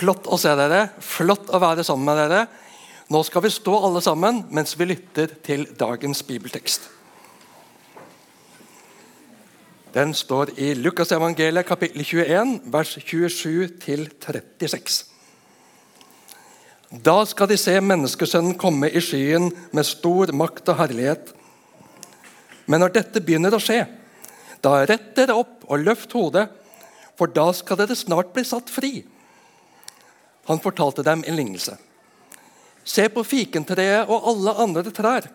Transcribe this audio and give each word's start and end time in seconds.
Flott 0.00 0.30
å 0.32 0.38
se 0.40 0.52
dere. 0.56 0.86
Flott 1.04 1.50
å 1.52 1.60
være 1.60 1.84
sammen 1.84 2.08
med 2.08 2.22
dere. 2.22 2.46
Nå 3.10 3.20
skal 3.26 3.44
vi 3.44 3.52
stå 3.52 3.74
alle 3.84 4.00
sammen 4.04 4.44
mens 4.54 4.72
vi 4.78 4.86
lytter 4.88 5.34
til 5.44 5.66
dagens 5.76 6.22
bibeltekst. 6.24 6.86
Den 9.90 10.14
står 10.14 10.52
i 10.62 10.70
Lukasevangeliet 10.78 11.66
kapittel 11.66 12.04
21, 12.06 12.60
vers 12.70 12.94
27-36. 13.02 15.00
Da 16.90 17.16
skal 17.26 17.50
de 17.50 17.58
se 17.58 17.74
menneskesønnen 17.82 18.56
komme 18.58 18.88
i 18.88 19.02
skyen 19.02 19.50
med 19.74 19.86
stor 19.86 20.30
makt 20.34 20.70
og 20.70 20.78
herlighet. 20.78 21.34
Men 22.70 22.84
når 22.84 22.94
dette 23.00 23.22
begynner 23.26 23.54
å 23.54 23.62
skje, 23.62 23.82
da 24.62 24.78
rett 24.86 25.10
dere 25.18 25.36
opp 25.42 25.66
og 25.66 25.82
løft 25.82 26.14
hodet, 26.14 26.46
for 27.18 27.30
da 27.34 27.50
skal 27.52 27.82
dere 27.82 27.98
snart 27.98 28.30
bli 28.34 28.46
satt 28.46 28.70
fri. 28.70 29.02
Han 30.50 30.58
fortalte 30.58 31.06
dem 31.06 31.22
en 31.26 31.36
lignelse. 31.38 31.76
Se 32.82 33.06
på 33.12 33.22
fikentreet 33.22 34.10
og 34.10 34.24
alle 34.32 34.54
andre 34.64 34.90
trær. 34.90 35.28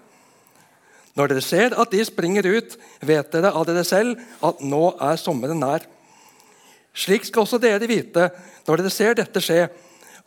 Når 1.16 1.32
dere 1.32 1.44
ser 1.46 1.76
at 1.80 1.94
de 1.94 2.04
springer 2.04 2.44
ut, 2.44 2.76
vet 3.00 3.32
dere 3.32 3.54
av 3.56 3.64
dere 3.70 3.86
selv 3.88 4.20
at 4.44 4.60
nå 4.60 4.90
er 5.00 5.22
sommeren 5.22 5.62
nær. 5.64 5.86
Slik 6.92 7.28
skal 7.28 7.46
også 7.46 7.62
dere 7.64 7.88
vite, 7.88 8.28
når 8.68 8.82
dere 8.82 8.92
ser 8.92 9.16
dette 9.16 9.40
skje, 9.44 9.70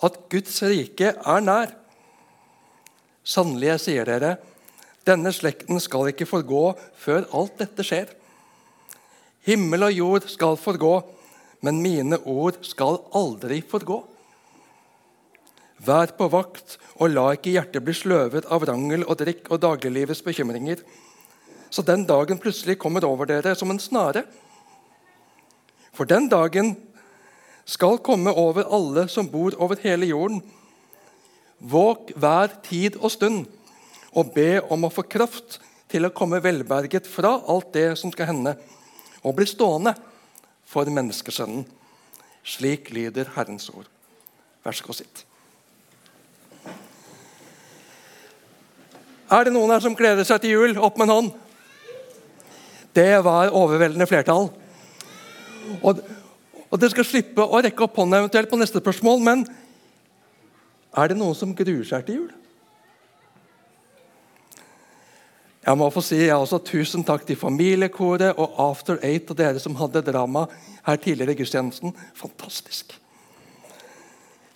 at 0.00 0.18
Guds 0.32 0.56
rike 0.64 1.12
er 1.12 1.44
nær. 1.44 1.74
Sannelig, 3.28 3.74
sier 3.84 4.08
dere, 4.08 4.38
denne 5.04 5.34
slekten 5.36 5.80
skal 5.84 6.14
ikke 6.14 6.28
forgå 6.28 6.64
før 6.96 7.28
alt 7.36 7.60
dette 7.60 7.84
skjer. 7.84 8.08
Himmel 9.44 9.90
og 9.90 9.96
jord 9.96 10.28
skal 10.32 10.56
forgå, 10.60 10.94
men 11.60 11.82
mine 11.84 12.24
ord 12.24 12.62
skal 12.64 13.02
aldri 13.16 13.60
forgå. 13.60 14.06
Vær 15.84 16.10
på 16.18 16.26
vakt, 16.32 16.76
og 16.98 17.12
la 17.14 17.28
ikke 17.36 17.52
hjertet 17.54 17.84
bli 17.86 17.94
sløvet 17.94 18.48
av 18.50 18.66
rangel 18.66 19.04
og 19.06 19.20
drikk 19.20 19.46
og 19.52 19.62
dagliglivets 19.62 20.24
bekymringer, 20.26 20.82
så 21.70 21.84
den 21.84 22.06
dagen 22.08 22.40
plutselig 22.40 22.78
kommer 22.80 23.04
over 23.04 23.28
dere 23.28 23.54
som 23.58 23.70
en 23.70 23.80
snare. 23.82 24.24
For 25.92 26.08
den 26.08 26.26
dagen 26.32 26.74
skal 27.68 28.00
komme 28.02 28.32
over 28.32 28.66
alle 28.72 29.06
som 29.12 29.28
bor 29.28 29.54
over 29.60 29.78
hele 29.82 30.08
jorden. 30.08 30.40
Våg 31.58 32.14
hver 32.16 32.54
tid 32.64 32.96
og 32.96 33.12
stund, 33.12 33.46
og 34.16 34.32
be 34.34 34.62
om 34.72 34.86
å 34.88 34.92
få 34.92 35.04
kraft 35.04 35.58
til 35.92 36.08
å 36.08 36.14
komme 36.14 36.40
velberget 36.42 37.06
fra 37.06 37.36
alt 37.46 37.74
det 37.76 37.90
som 38.00 38.12
skal 38.14 38.32
hende, 38.32 38.56
og 39.22 39.36
bli 39.36 39.46
stående 39.46 39.94
for 40.68 40.88
menneskesønnen. 40.88 41.66
Slik 42.48 42.88
lyder 42.94 43.34
Herrens 43.36 43.68
ord. 43.68 43.88
Vær 44.64 44.76
så 44.76 44.86
god, 44.88 45.02
sitt. 45.02 45.27
Er 49.28 49.44
det 49.44 49.52
noen 49.52 49.70
her 49.74 49.82
som 49.84 49.96
gleder 49.96 50.24
seg 50.24 50.40
til 50.40 50.54
jul? 50.54 50.78
Opp 50.80 50.96
med 50.96 51.08
en 51.08 51.14
hånd. 51.14 51.30
Det 52.96 53.10
var 53.24 53.52
overveldende 53.52 54.08
flertall. 54.08 54.48
Og, 55.82 56.00
og 56.68 56.80
Dere 56.80 56.92
skal 56.94 57.06
slippe 57.06 57.44
å 57.44 57.60
rekke 57.62 57.84
opp 57.84 57.98
hånda 58.00 58.22
eventuelt 58.22 58.48
på 58.50 58.58
neste 58.60 58.80
spørsmål, 58.80 59.20
men 59.24 59.44
er 60.96 61.10
det 61.10 61.18
noen 61.18 61.36
som 61.36 61.52
gruer 61.56 61.84
seg 61.86 62.06
til 62.06 62.22
jul? 62.22 62.30
Jeg 65.68 65.76
må 65.76 65.90
få 65.92 66.00
si 66.00 66.22
jeg 66.22 66.32
også 66.32 66.62
Tusen 66.64 67.04
takk 67.04 67.26
til 67.28 67.36
familiekoret 67.36 68.38
og 68.40 68.56
After 68.64 68.96
Eight 69.04 69.28
og 69.28 69.36
dere 69.36 69.60
som 69.60 69.76
hadde 69.76 70.00
drama 70.06 70.46
her 70.86 70.96
tidligere 70.96 71.34
i 71.34 71.40
gudstjenesten. 71.42 71.92
Fantastisk. 72.16 72.94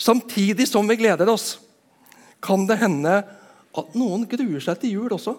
Samtidig 0.01 0.65
som 0.71 0.89
vi 0.89 0.97
gleder 0.97 1.29
oss, 1.29 1.59
kan 2.43 2.65
det 2.67 2.81
hende 2.81 3.21
at 3.79 3.97
noen 3.97 4.27
gruer 4.29 4.63
seg 4.63 4.81
til 4.83 4.99
jul 4.99 5.15
også. 5.17 5.35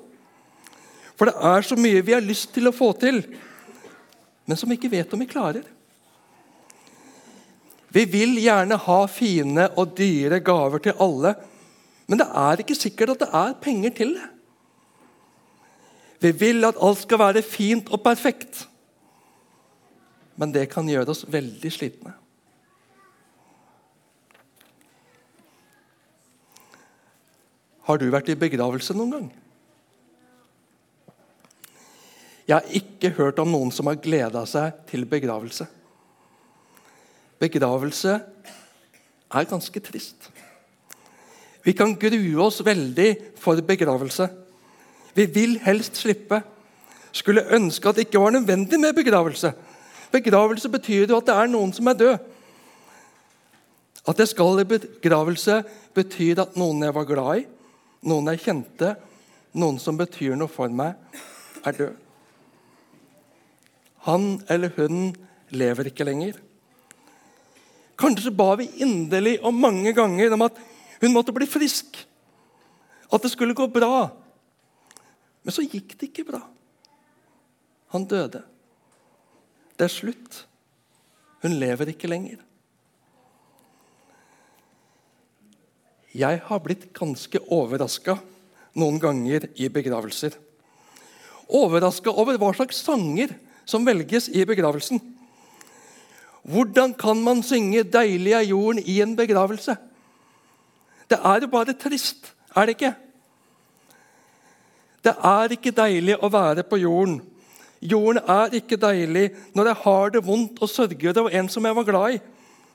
For 1.13 1.29
det 1.29 1.35
er 1.53 1.65
så 1.65 1.77
mye 1.77 2.01
vi 2.05 2.15
har 2.15 2.25
lyst 2.25 2.53
til 2.55 2.67
å 2.69 2.75
få 2.75 2.89
til, 2.97 3.21
men 4.45 4.59
som 4.59 4.69
vi 4.69 4.79
ikke 4.79 4.91
vet 4.91 5.13
om 5.13 5.21
vi 5.21 5.29
klarer. 5.29 5.65
Vi 7.93 8.05
vil 8.09 8.39
gjerne 8.41 8.79
ha 8.87 9.01
fine 9.05 9.67
og 9.77 9.93
dyre 9.97 10.39
gaver 10.41 10.81
til 10.81 10.97
alle, 11.03 11.35
men 12.09 12.19
det 12.19 12.25
er 12.25 12.63
ikke 12.63 12.77
sikkert 12.77 13.13
at 13.13 13.21
det 13.23 13.29
er 13.37 13.59
penger 13.61 13.93
til 13.99 14.15
det. 14.17 14.29
Vi 16.23 16.31
vil 16.39 16.65
at 16.65 16.79
alt 16.81 17.03
skal 17.03 17.19
være 17.19 17.43
fint 17.45 17.89
og 17.93 18.01
perfekt, 18.01 18.63
men 20.39 20.53
det 20.55 20.69
kan 20.71 20.87
gjøre 20.89 21.13
oss 21.13 21.25
veldig 21.29 21.71
slitne. 21.71 22.15
Har 27.83 27.99
du 27.99 28.05
vært 28.11 28.31
i 28.31 28.39
begravelse 28.39 28.95
noen 28.95 29.15
gang? 29.15 29.31
Jeg 32.47 32.55
har 32.57 32.75
ikke 32.75 33.13
hørt 33.17 33.39
om 33.39 33.51
noen 33.51 33.71
som 33.71 33.87
har 33.87 33.99
gleda 34.03 34.43
seg 34.47 34.83
til 34.89 35.05
begravelse. 35.07 35.67
Begravelse 37.39 38.17
er 39.33 39.49
ganske 39.49 39.83
trist. 39.83 40.29
Vi 41.63 41.71
kan 41.75 41.95
grue 41.95 42.43
oss 42.43 42.59
veldig 42.63 43.09
for 43.39 43.59
begravelse. 43.63 44.27
Vi 45.15 45.25
vil 45.31 45.55
helst 45.63 46.01
slippe. 46.01 46.41
Skulle 47.13 47.45
ønske 47.55 47.87
at 47.87 47.99
det 47.99 48.07
ikke 48.07 48.19
var 48.19 48.35
nødvendig 48.35 48.79
med 48.79 48.95
begravelse. 48.97 49.53
Begravelse 50.11 50.69
betyr 50.69 51.07
jo 51.07 51.19
at 51.19 51.27
det 51.29 51.35
er 51.35 51.51
noen 51.51 51.71
som 51.75 51.87
er 51.87 51.99
død. 51.99 52.15
At 54.07 54.19
jeg 54.19 54.33
skal 54.33 54.59
i 54.59 54.67
begravelse, 54.67 55.61
betyr 55.95 56.41
at 56.43 56.57
noen 56.59 56.83
jeg 56.83 56.95
var 56.95 57.07
glad 57.07 57.39
i, 57.39 57.45
noen 58.07 58.31
jeg 58.33 58.43
kjente, 58.45 58.93
noen 59.57 59.79
som 59.81 59.97
betyr 59.99 60.35
noe 60.37 60.51
for 60.51 60.71
meg, 60.73 60.97
er 61.63 61.77
død. 61.77 61.99
Han 64.03 64.41
eller 64.51 64.73
hun 64.75 65.13
lever 65.53 65.87
ikke 65.87 66.07
lenger. 66.07 66.39
Kanskje 67.99 68.33
ba 68.35 68.49
vi 68.59 68.67
inderlig 68.83 69.37
og 69.45 69.55
mange 69.55 69.93
ganger 69.95 70.33
om 70.35 70.43
at 70.49 70.57
hun 70.99 71.13
måtte 71.13 71.35
bli 71.35 71.47
frisk. 71.47 72.01
At 73.13 73.23
det 73.23 73.31
skulle 73.31 73.55
gå 73.55 73.67
bra. 73.71 74.09
Men 75.43 75.55
så 75.55 75.63
gikk 75.63 75.95
det 75.99 76.09
ikke 76.09 76.27
bra. 76.31 76.41
Han 77.93 78.07
døde. 78.09 78.41
Det 79.77 79.85
er 79.85 79.93
slutt. 79.93 80.43
Hun 81.43 81.55
lever 81.61 81.93
ikke 81.93 82.09
lenger. 82.09 82.41
Jeg 86.13 86.41
har 86.45 86.61
blitt 86.61 86.91
ganske 86.93 87.39
overraska 87.49 88.19
noen 88.77 88.99
ganger 89.01 89.47
i 89.57 89.69
begravelser. 89.73 90.35
Overraska 91.49 92.13
over 92.13 92.37
hva 92.37 92.51
slags 92.53 92.83
sanger 92.85 93.33
som 93.65 93.85
velges 93.85 94.29
i 94.29 94.45
begravelsen. 94.45 95.01
Hvordan 96.43 96.93
kan 96.93 97.17
man 97.23 97.41
synge 97.43 97.83
'Deilig 97.83 98.33
er 98.33 98.45
jorden' 98.45 98.83
i 98.85 99.01
en 99.01 99.15
begravelse? 99.15 99.77
Det 101.09 101.19
er 101.23 101.41
jo 101.41 101.47
bare 101.47 101.73
trist, 101.73 102.33
er 102.55 102.65
det 102.65 102.75
ikke? 102.75 102.95
Det 105.03 105.15
er 105.23 105.51
ikke 105.51 105.71
deilig 105.71 106.15
å 106.21 106.29
være 106.31 106.63
på 106.63 106.77
jorden. 106.77 107.21
Jorden 107.81 108.21
er 108.27 108.53
ikke 108.55 108.77
deilig 108.79 109.31
når 109.55 109.65
jeg 109.65 109.81
har 109.83 110.09
det 110.09 110.25
vondt 110.25 110.61
og 110.61 110.69
sørger 110.69 111.19
over 111.19 111.29
en 111.29 111.49
som 111.49 111.65
jeg 111.65 111.75
var 111.75 111.83
glad 111.83 112.13
i, 112.13 112.19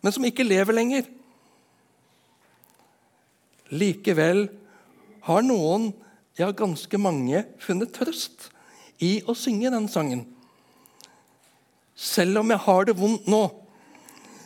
men 0.02 0.12
som 0.12 0.24
ikke 0.24 0.44
lever 0.44 0.76
lenger. 0.76 1.04
Likevel 3.70 4.46
har 5.28 5.44
noen, 5.44 5.90
ja 6.38 6.50
ganske 6.56 7.00
mange, 7.00 7.44
funnet 7.60 7.92
trøst 7.94 8.48
i 9.04 9.18
å 9.28 9.34
synge 9.36 9.72
den 9.74 9.88
sangen. 9.90 10.24
Selv 11.98 12.40
om 12.42 12.52
jeg 12.52 12.62
har 12.64 12.86
det 12.88 12.96
vondt 12.98 13.26
nå, 13.30 13.42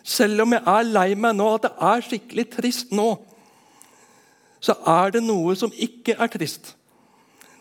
selv 0.03 0.43
om 0.43 0.55
jeg 0.57 0.65
er 0.67 0.89
lei 0.89 1.11
meg 1.15 1.37
nå, 1.39 1.47
at 1.55 1.69
det 1.69 1.73
er 1.93 2.07
skikkelig 2.07 2.47
trist 2.57 2.95
nå, 2.97 3.11
så 4.63 4.77
er 4.89 5.15
det 5.15 5.23
noe 5.25 5.55
som 5.59 5.75
ikke 5.75 6.17
er 6.19 6.31
trist. 6.33 6.73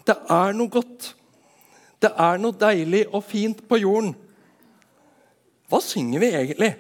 Det 0.05 0.15
er 0.29 0.53
noe 0.57 0.71
godt. 0.71 1.11
Det 2.01 2.09
er 2.17 2.39
noe 2.41 2.57
deilig 2.57 3.05
og 3.11 3.23
fint 3.25 3.61
på 3.69 3.77
jorden. 3.81 4.13
Hva 5.69 5.79
synger 5.83 6.21
vi 6.23 6.31
egentlig? 6.33 6.71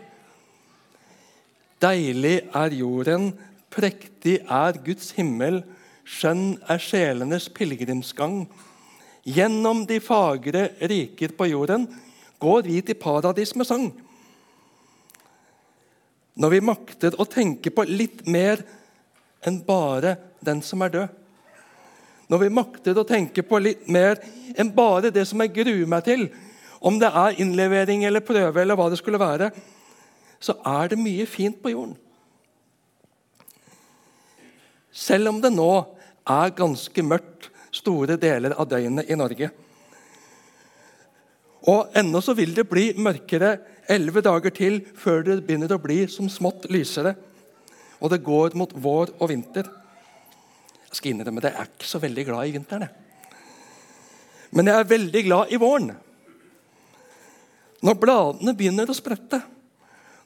Deilig 1.81 2.35
er 2.57 2.75
jorden 2.77 3.31
Prektig 3.71 4.41
er 4.51 4.79
Guds 4.83 5.13
himmel, 5.15 5.61
skjønn 6.03 6.57
er 6.69 6.81
sjelenes 6.81 7.47
pilegrimsgang. 7.55 8.43
Gjennom 9.23 9.85
de 9.87 10.01
fagre 10.03 10.71
riker 10.91 11.31
på 11.37 11.47
jorden 11.51 11.85
går 12.41 12.65
vi 12.67 12.81
til 12.83 12.99
paradis 12.99 13.53
med 13.55 13.69
sang. 13.69 13.87
Når 16.41 16.55
vi 16.55 16.61
makter 16.65 17.15
å 17.19 17.27
tenke 17.29 17.71
på 17.71 17.85
litt 17.87 18.25
mer 18.27 18.63
enn 19.45 19.61
bare 19.65 20.15
den 20.43 20.61
som 20.65 20.81
er 20.83 20.93
død. 20.93 21.17
Når 22.31 22.43
vi 22.45 22.53
makter 22.55 22.97
å 22.97 23.07
tenke 23.07 23.43
på 23.43 23.59
litt 23.59 23.87
mer 23.91 24.19
enn 24.59 24.71
bare 24.73 25.11
det 25.13 25.25
som 25.27 25.41
jeg 25.43 25.53
gruer 25.57 25.89
meg 25.89 26.05
til, 26.07 26.29
om 26.81 26.97
det 26.99 27.11
er 27.13 27.39
innlevering 27.43 28.05
eller 28.07 28.23
prøve 28.25 28.63
eller 28.63 28.77
hva 28.79 28.87
det 28.89 28.99
skulle 29.01 29.21
være, 29.21 29.51
så 30.41 30.55
er 30.65 30.91
det 30.91 30.99
mye 31.01 31.27
fint 31.29 31.59
på 31.61 31.75
jorden. 31.75 31.97
Selv 34.91 35.31
om 35.31 35.41
det 35.41 35.53
nå 35.55 35.71
er 36.29 36.55
ganske 36.55 37.03
mørkt 37.03 37.49
store 37.71 38.17
deler 38.19 38.55
av 38.59 38.67
døgnet 38.69 39.09
i 39.09 39.17
Norge. 39.17 39.49
Og 41.71 41.93
ennå 41.97 42.21
så 42.25 42.33
vil 42.37 42.55
det 42.57 42.67
bli 42.69 42.89
mørkere 42.97 43.55
elleve 43.91 44.23
dager 44.25 44.53
til 44.55 44.79
før 44.97 45.23
det 45.27 45.41
begynner 45.45 45.71
å 45.75 45.81
bli 45.81 46.03
som 46.09 46.29
smått 46.31 46.67
lysere. 46.73 47.13
Og 48.01 48.09
det 48.09 48.23
går 48.25 48.57
mot 48.57 48.73
vår 48.73 49.13
og 49.19 49.29
vinter. 49.29 49.67
Jeg 50.89 50.97
skal 50.97 51.13
innrømme 51.13 51.43
det, 51.43 51.53
jeg 51.53 51.61
er 51.61 51.69
ikke 51.69 51.91
så 51.91 52.01
veldig 52.01 52.25
glad 52.27 52.47
i 52.47 52.55
vinteren. 52.55 52.89
Men 54.51 54.67
jeg 54.67 54.81
er 54.81 54.89
veldig 54.89 55.21
glad 55.23 55.53
i 55.53 55.59
våren. 55.61 55.91
Når 57.81 57.97
bladene 58.01 58.53
begynner 58.57 58.89
å 58.89 58.95
sprette, 58.97 59.39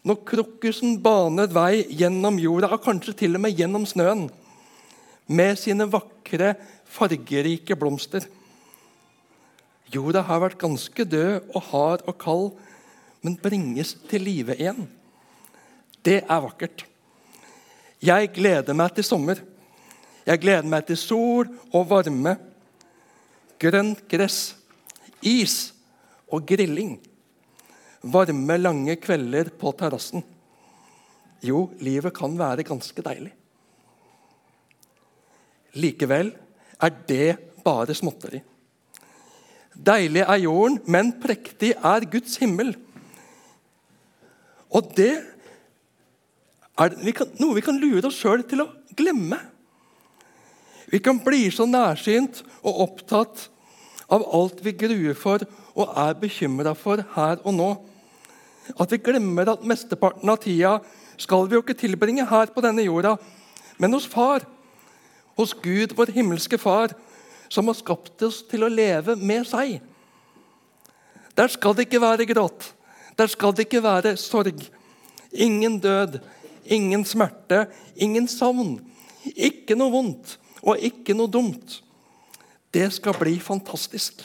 når 0.06 0.24
krokusen 0.28 0.98
baner 1.04 1.52
vei 1.54 1.86
gjennom 1.98 2.40
jorda, 2.42 2.72
og 2.74 2.84
kanskje 2.84 3.16
til 3.22 3.38
og 3.38 3.44
med 3.46 3.60
gjennom 3.60 3.86
snøen, 3.90 4.26
med 5.28 5.58
sine 5.60 5.88
vakre, 5.90 6.54
fargerike 6.86 7.78
blomster. 7.80 8.26
Jorda 9.94 10.24
har 10.26 10.42
vært 10.44 10.62
ganske 10.62 11.06
død 11.06 11.52
og 11.56 11.62
hard 11.70 12.06
og 12.10 12.18
kald, 12.22 12.52
men 13.26 13.38
bringes 13.42 13.96
til 14.10 14.26
live 14.26 14.58
igjen. 14.58 14.86
Det 16.06 16.22
er 16.22 16.44
vakkert. 16.44 16.86
Jeg 18.06 18.30
gleder 18.36 18.78
meg 18.78 18.94
til 18.94 19.08
sommer. 19.08 19.40
Jeg 20.26 20.42
gleder 20.42 20.68
meg 20.70 20.86
til 20.88 20.98
sol 20.98 21.50
og 21.72 21.88
varme, 21.90 22.36
grønt 23.62 24.02
gress, 24.10 24.56
is 25.22 25.72
og 26.34 26.46
grilling. 26.50 26.98
Varme, 28.02 28.58
lange 28.58 28.98
kvelder 29.02 29.52
på 29.58 29.74
terrassen. 29.78 30.26
Jo, 31.46 31.68
livet 31.82 32.14
kan 32.18 32.38
være 32.38 32.66
ganske 32.66 33.06
deilig. 33.06 33.34
Likevel 35.76 36.32
er 36.82 36.94
det 37.08 37.38
bare 37.66 37.96
småtteri. 37.98 38.42
Deilig 39.76 40.24
er 40.24 40.44
jorden, 40.46 40.80
men 40.88 41.14
prektig 41.20 41.74
er 41.76 42.08
Guds 42.12 42.38
himmel. 42.40 42.72
Og 44.72 44.88
det 44.96 45.14
er 46.80 46.96
noe 47.40 47.58
vi 47.58 47.64
kan 47.64 47.80
lure 47.80 48.08
oss 48.08 48.20
sjøl 48.20 48.44
til 48.48 48.64
å 48.64 48.72
glemme. 48.96 49.40
Vi 50.92 51.02
kan 51.04 51.20
bli 51.24 51.48
så 51.52 51.68
nærsynt 51.68 52.44
og 52.62 52.82
opptatt 52.86 53.48
av 54.12 54.24
alt 54.38 54.62
vi 54.64 54.76
gruer 54.78 55.18
for 55.18 55.44
og 55.76 55.92
er 56.00 56.18
bekymra 56.20 56.76
for 56.78 57.02
her 57.16 57.42
og 57.44 57.56
nå, 57.56 57.70
at 58.80 58.92
vi 58.92 59.02
glemmer 59.04 59.50
at 59.52 59.66
mesteparten 59.68 60.30
av 60.32 60.40
tida 60.44 60.78
skal 61.22 61.48
vi 61.50 61.58
jo 61.58 61.64
ikke 61.64 61.78
tilbringe 61.78 62.26
her 62.30 62.52
på 62.54 62.64
denne 62.64 62.86
jorda, 62.86 63.16
men 63.82 63.94
hos 63.96 64.08
Far, 64.10 64.46
hos 65.36 65.54
Gud, 65.64 65.96
vår 65.96 66.14
himmelske 66.16 66.58
Far, 66.62 66.94
som 67.50 67.68
har 67.70 67.78
skapt 67.78 68.24
oss 68.26 68.42
til 68.50 68.66
å 68.66 68.72
leve 68.72 69.16
med 69.20 69.46
seg. 69.48 69.80
Der 71.36 71.52
skal 71.52 71.76
det 71.76 71.88
ikke 71.88 72.04
være 72.04 72.28
gråt, 72.30 72.72
der 73.20 73.32
skal 73.32 73.56
det 73.56 73.68
ikke 73.68 73.84
være 73.84 74.16
sorg. 74.20 74.64
Ingen 75.32 75.80
død, 75.84 76.20
ingen 76.64 77.04
smerte, 77.06 77.66
ingen 77.96 78.28
savn. 78.32 78.78
Ikke 79.36 79.76
noe 79.76 79.92
vondt 79.92 80.38
og 80.64 80.80
ikke 80.80 81.16
noe 81.18 81.32
dumt. 81.32 81.82
Det 82.72 82.88
skal 82.94 83.16
bli 83.20 83.36
fantastisk. 83.44 84.24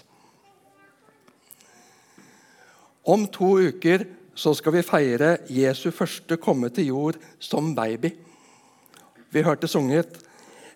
Om 3.11 3.27
to 3.33 3.57
uker 3.71 4.05
så 4.39 4.53
skal 4.55 4.77
vi 4.77 4.87
feire 4.87 5.37
Jesu 5.51 5.91
første 5.95 6.39
komme 6.41 6.71
til 6.75 6.91
jord 6.93 7.19
som 7.43 7.75
baby. 7.75 8.12
Vi 9.31 9.43
hørte 9.47 9.69
sunget 9.71 10.21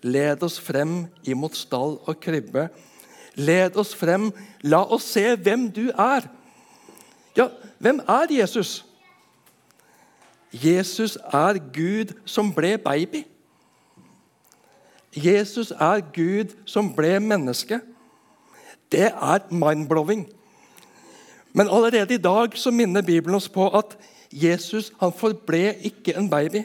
'Led 0.05 0.43
oss 0.45 0.59
frem 0.61 1.07
imot 1.25 1.57
stall 1.57 1.97
og 2.05 2.21
krybbe'. 2.21 2.69
Led 3.35 3.77
oss 3.81 3.95
frem, 3.97 4.29
la 4.63 4.85
oss 4.85 5.07
se 5.17 5.37
hvem 5.37 5.71
du 5.73 5.89
er. 5.89 6.29
Ja, 7.37 7.49
hvem 7.79 8.01
er 8.09 8.31
Jesus? 8.31 8.85
Jesus 10.53 11.17
er 11.17 11.59
Gud 11.73 12.13
som 12.25 12.53
ble 12.55 12.77
baby. 12.79 13.25
Jesus 15.17 15.71
er 15.71 16.03
Gud 16.15 16.53
som 16.67 16.93
ble 16.95 17.17
menneske. 17.21 17.81
Det 18.93 19.09
er 19.09 19.49
mind-blowing. 19.51 20.29
Men 21.53 21.71
allerede 21.71 22.15
i 22.15 22.23
dag 22.23 22.59
så 22.59 22.71
minner 22.71 23.03
Bibelen 23.03 23.35
oss 23.35 23.49
på 23.49 23.69
at 23.79 23.97
Jesus 24.33 24.93
han 25.01 25.13
forble 25.13 25.75
ikke 25.83 26.17
en 26.19 26.31
baby. 26.31 26.65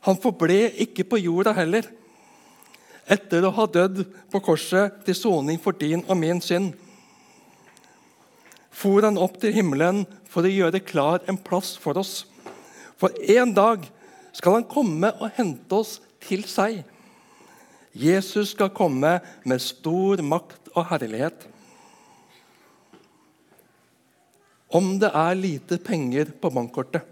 Han 0.00 0.16
forble 0.22 0.70
ikke 0.70 1.04
på 1.04 1.16
jorda 1.16 1.52
heller. 1.52 1.82
Etter 3.12 3.44
å 3.44 3.52
ha 3.52 3.66
dødd 3.68 4.06
på 4.32 4.40
korset 4.44 5.02
til 5.06 5.18
soning 5.18 5.60
for 5.60 5.76
din 5.76 6.04
og 6.06 6.16
min 6.16 6.40
synd 6.40 6.72
for 8.82 9.04
han 9.04 9.20
opp 9.20 9.36
til 9.40 9.54
himmelen 9.54 10.02
for 10.32 10.46
å 10.46 10.50
gjøre 10.50 10.82
klar 10.82 11.22
en 11.30 11.38
plass 11.38 11.74
for 11.78 12.00
oss. 12.00 12.24
For 12.98 13.14
en 13.36 13.52
dag 13.54 13.84
skal 14.34 14.58
han 14.58 14.68
komme 14.68 15.12
og 15.20 15.36
hente 15.36 15.76
oss 15.76 15.98
til 16.24 16.42
seg. 16.48 16.80
Jesus 17.92 18.54
skal 18.56 18.72
komme 18.72 19.18
med 19.44 19.62
stor 19.62 20.22
makt 20.24 20.72
og 20.72 20.88
herlighet. 20.88 21.48
Om 24.72 24.94
det 25.02 25.10
er 25.12 25.36
lite 25.36 25.76
penger 25.84 26.32
på 26.40 26.48
bankkortet, 26.48 27.04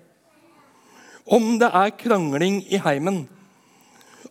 om 1.30 1.58
det 1.60 1.68
er 1.76 1.92
krangling 2.00 2.62
i 2.72 2.80
heimen, 2.80 3.26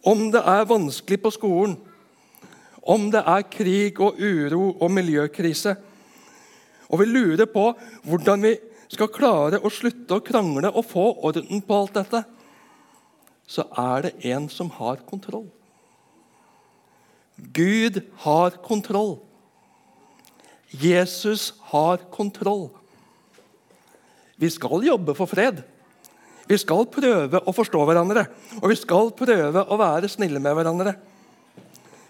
om 0.08 0.30
det 0.32 0.42
er 0.46 0.68
vanskelig 0.70 1.20
på 1.24 1.32
skolen, 1.36 1.78
om 2.82 3.10
det 3.12 3.22
er 3.28 3.48
krig 3.52 4.00
og 4.02 4.20
uro 4.20 4.72
og 4.80 4.92
miljøkrise, 4.92 5.76
og 6.90 7.02
vi 7.02 7.06
lurer 7.06 7.50
på 7.50 7.66
hvordan 8.08 8.48
vi 8.48 8.56
skal 8.90 9.12
klare 9.14 9.60
å 9.62 9.70
slutte 9.70 10.18
å 10.18 10.26
krangle 10.26 10.72
og 10.72 10.88
få 10.90 11.06
orden 11.28 11.62
på 11.62 11.78
alt 11.78 12.00
dette, 12.00 12.24
så 13.50 13.66
er 13.78 14.08
det 14.08 14.32
en 14.32 14.48
som 14.50 14.70
har 14.78 15.02
kontroll. 15.10 15.48
Gud 17.54 18.02
har 18.26 18.58
kontroll. 18.66 19.18
Jesus 20.70 21.54
har 21.72 22.04
kontroll. 22.12 22.70
Vi 24.38 24.50
skal 24.54 24.86
jobbe 24.86 25.16
for 25.18 25.30
fred. 25.30 25.64
Vi 26.50 26.58
skal 26.58 26.88
prøve 26.90 27.44
å 27.46 27.54
forstå 27.54 27.84
hverandre, 27.86 28.26
og 28.58 28.72
vi 28.72 28.78
skal 28.80 29.12
prøve 29.14 29.62
å 29.70 29.78
være 29.78 30.10
snille 30.10 30.42
med 30.42 30.56
hverandre. 30.58 30.96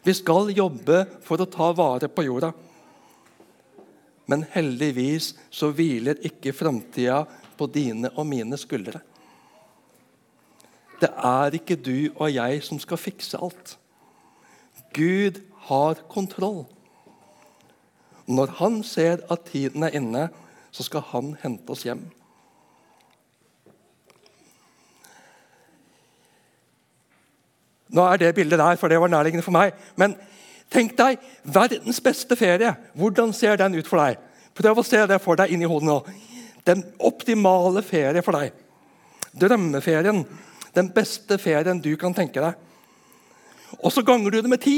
Vi 0.05 0.15
skal 0.15 0.53
jobbe 0.55 1.03
for 1.25 1.43
å 1.43 1.49
ta 1.51 1.73
vare 1.75 2.07
på 2.07 2.23
jorda. 2.23 2.53
Men 4.31 4.45
heldigvis 4.53 5.33
så 5.51 5.73
hviler 5.75 6.21
ikke 6.23 6.53
framtida 6.55 7.25
på 7.59 7.67
dine 7.73 8.13
og 8.15 8.29
mine 8.29 8.55
skuldre. 8.61 9.01
Det 10.99 11.09
er 11.11 11.55
ikke 11.59 11.75
du 11.79 12.11
og 12.13 12.29
jeg 12.31 12.61
som 12.63 12.79
skal 12.79 12.99
fikse 12.99 13.39
alt. 13.39 13.75
Gud 14.95 15.41
har 15.67 15.99
kontroll. 16.11 16.63
Når 18.29 18.55
han 18.59 18.79
ser 18.87 19.25
at 19.31 19.47
tiden 19.51 19.83
er 19.83 19.99
inne, 19.99 20.27
så 20.71 20.85
skal 20.85 21.03
han 21.11 21.33
hente 21.41 21.73
oss 21.73 21.83
hjem. 21.87 22.05
Nå 27.99 28.05
er 28.07 28.21
det 28.21 28.35
bildet 28.37 28.61
der, 28.61 28.77
for 28.79 28.87
det 28.87 28.99
var 29.01 29.11
nærliggende 29.11 29.43
for 29.43 29.55
meg. 29.55 29.75
Men 29.99 30.15
tenk 30.71 30.95
deg 30.95 31.19
verdens 31.43 31.99
beste 32.03 32.37
ferie. 32.39 32.71
Hvordan 32.95 33.33
ser 33.35 33.59
den 33.59 33.75
ut 33.75 33.89
for 33.89 33.99
deg? 33.99 34.21
Prøv 34.55 34.79
å 34.79 34.85
se 34.87 35.01
det 35.09 35.19
for 35.23 35.39
deg 35.39 35.51
inni 35.51 35.67
hodet 35.67 35.89
nå. 35.89 35.97
Den 36.67 36.85
optimale 37.03 37.83
ferie 37.83 38.23
for 38.23 38.39
deg. 38.39 38.55
Drømmeferien. 39.39 40.23
Den 40.75 40.91
beste 40.95 41.39
ferien 41.41 41.81
du 41.83 41.91
kan 41.99 42.15
tenke 42.15 42.43
deg. 42.43 42.55
Og 43.83 43.91
så 43.93 44.03
ganger 44.05 44.31
du 44.31 44.39
det 44.39 44.51
med 44.51 44.63
ti. 44.63 44.77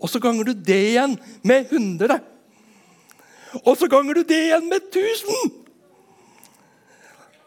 Og 0.00 0.08
så 0.12 0.20
ganger 0.20 0.48
du 0.48 0.56
det 0.56 0.80
igjen 0.92 1.18
med 1.44 1.68
100. 1.72 2.16
Og 3.64 3.76
så 3.76 3.88
ganger 3.92 4.18
du 4.18 4.24
det 4.28 4.40
igjen 4.48 4.68
med 4.72 4.88
1000. 4.88 5.65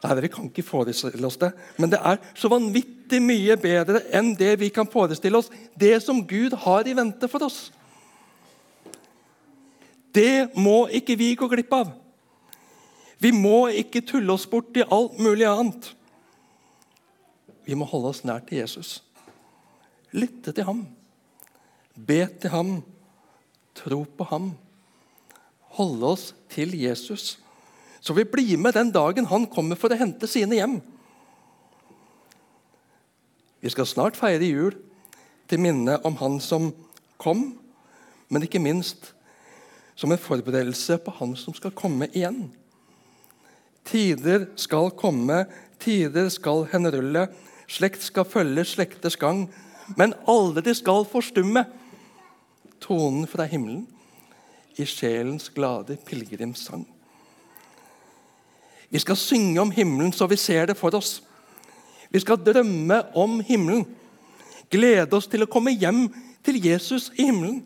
Nei, 0.03 0.21
Vi 0.21 0.27
kan 0.31 0.47
ikke 0.47 0.63
forestille 0.63 1.27
oss 1.27 1.37
det, 1.37 1.51
men 1.77 1.91
det 1.91 1.99
er 1.99 2.19
så 2.35 2.47
vanvittig 2.51 3.19
mye 3.21 3.57
bedre 3.59 4.05
enn 4.15 4.31
det 4.37 4.53
vi 4.61 4.69
kan 4.71 4.87
forestille 4.87 5.37
oss, 5.37 5.51
det 5.75 5.97
som 6.03 6.21
Gud 6.27 6.55
har 6.63 6.87
i 6.87 6.95
vente 6.95 7.27
for 7.27 7.43
oss. 7.43 7.71
Det 10.15 10.55
må 10.55 10.87
ikke 10.87 11.17
vi 11.19 11.33
gå 11.35 11.49
glipp 11.51 11.73
av. 11.75 11.91
Vi 13.19 13.33
må 13.35 13.67
ikke 13.75 14.01
tulle 14.07 14.31
oss 14.33 14.47
bort 14.47 14.77
i 14.79 14.87
alt 14.87 15.19
mulig 15.19 15.45
annet. 15.45 15.91
Vi 17.67 17.75
må 17.75 17.85
holde 17.85 18.13
oss 18.13 18.23
nær 18.23 18.39
til 18.47 18.61
Jesus. 18.63 19.01
Lytte 20.15 20.55
til 20.55 20.65
ham. 20.65 20.85
Be 21.93 22.23
til 22.39 22.55
ham. 22.55 22.71
Tro 23.75 24.05
på 24.17 24.25
ham. 24.31 24.53
Holde 25.75 26.15
oss 26.15 26.31
til 26.49 26.73
Jesus 26.79 27.35
så 27.99 28.15
vi 28.15 28.25
blir 28.25 28.57
med 28.57 28.73
den 28.73 28.91
dagen 28.95 29.27
han 29.29 29.47
kommer 29.51 29.79
for 29.79 29.91
å 29.91 29.99
hente 29.99 30.27
sine 30.29 30.59
hjem. 30.59 30.79
Vi 33.59 33.71
skal 33.73 33.87
snart 33.89 34.19
feire 34.19 34.47
jul 34.47 34.75
til 35.49 35.59
minne 35.59 35.97
om 36.07 36.15
Han 36.21 36.37
som 36.39 36.69
kom, 37.19 37.57
men 38.29 38.45
ikke 38.45 38.61
minst 38.61 39.11
som 39.99 40.13
en 40.13 40.21
forberedelse 40.21 40.99
på 41.03 41.11
Han 41.19 41.35
som 41.35 41.55
skal 41.57 41.75
komme 41.75 42.07
igjen. 42.13 42.47
Tider 43.89 44.47
skal 44.59 44.93
komme, 44.95 45.43
tider 45.81 46.29
skal 46.31 46.67
henrulle, 46.71 47.27
slekt 47.67 48.05
skal 48.05 48.27
følge 48.27 48.63
slekters 48.67 49.17
gang, 49.19 49.47
men 49.97 50.13
aldri 50.29 50.75
skal 50.77 51.07
forstumme 51.09 51.65
tonen 52.79 53.27
fra 53.27 53.47
himmelen 53.49 53.87
i 54.79 54.85
sjelens 54.87 55.49
glade 55.51 55.97
pilegrimssang. 56.07 56.85
Vi 58.89 58.99
skal 58.99 59.17
synge 59.19 59.61
om 59.61 59.71
himmelen 59.71 60.13
så 60.15 60.27
vi 60.29 60.37
ser 60.37 60.69
det 60.69 60.77
for 60.77 60.95
oss. 60.97 61.19
Vi 62.09 62.19
skal 62.19 62.41
drømme 62.41 63.03
om 63.17 63.39
himmelen. 63.45 63.85
Glede 64.69 65.17
oss 65.17 65.27
til 65.29 65.45
å 65.45 65.49
komme 65.49 65.73
hjem 65.75 66.07
til 66.45 66.57
Jesus 66.61 67.09
i 67.17 67.27
himmelen. 67.29 67.61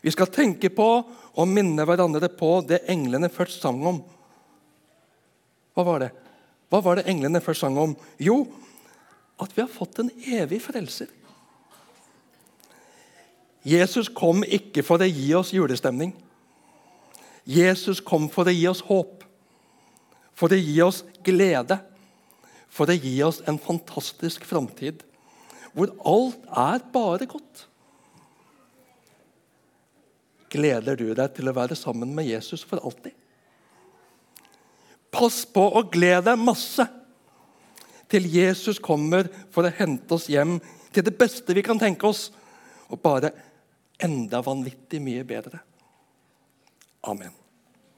Vi 0.00 0.12
skal 0.12 0.30
tenke 0.32 0.70
på 0.72 0.88
og 1.30 1.48
minne 1.48 1.84
hverandre 1.88 2.28
på 2.32 2.58
det 2.68 2.82
englene 2.90 3.30
først 3.32 3.62
sang 3.62 3.80
om. 3.86 4.00
Hva 5.76 5.84
var 5.86 6.04
det? 6.04 6.10
Hva 6.70 6.80
var 6.84 6.98
det 6.98 7.08
englene 7.10 7.42
først 7.44 7.64
sang 7.64 7.78
om? 7.80 7.96
Jo, 8.20 8.44
at 9.40 9.52
vi 9.56 9.64
har 9.64 9.72
fått 9.72 10.02
en 10.02 10.10
evig 10.26 10.60
frelser. 10.64 11.08
Jesus 13.64 14.08
kom 14.08 14.44
ikke 14.44 14.84
for 14.84 15.02
å 15.02 15.08
gi 15.08 15.32
oss 15.36 15.52
julestemning. 15.52 16.14
Jesus 17.44 18.00
kom 18.04 18.28
for 18.32 18.48
å 18.48 18.54
gi 18.54 18.66
oss 18.70 18.82
håp, 18.86 19.19
for 20.40 20.52
å 20.52 20.58
gi 20.58 20.78
oss 20.82 21.02
glede 21.26 21.76
for 22.70 22.90
å 22.90 22.96
gi 22.96 23.16
oss 23.26 23.42
en 23.50 23.58
fantastisk 23.60 24.46
framtid 24.48 25.02
hvor 25.74 25.92
alt 26.06 26.46
er 26.58 26.82
bare 26.94 27.26
godt. 27.30 27.66
Gleder 30.50 30.98
du 30.98 31.10
deg 31.14 31.34
til 31.36 31.50
å 31.50 31.54
være 31.54 31.76
sammen 31.78 32.14
med 32.14 32.26
Jesus 32.26 32.64
for 32.66 32.82
alltid? 32.82 33.14
Pass 35.10 35.42
på 35.46 35.62
å 35.62 35.84
glede 35.90 36.30
deg 36.30 36.42
masse 36.42 36.86
til 38.10 38.26
Jesus 38.30 38.80
kommer 38.82 39.28
for 39.54 39.66
å 39.66 39.74
hente 39.74 40.16
oss 40.16 40.26
hjem 40.30 40.58
til 40.90 41.06
det 41.06 41.14
beste 41.18 41.54
vi 41.54 41.62
kan 41.62 41.78
tenke 41.78 42.08
oss, 42.10 42.30
og 42.90 42.98
bare 42.98 43.30
enda 44.02 44.40
vanvittig 44.42 44.98
mye 45.02 45.22
bedre. 45.26 45.62
Amen. 47.06 47.39